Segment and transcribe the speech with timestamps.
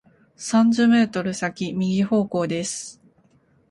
[0.35, 2.99] 三十メートル先、右方向です。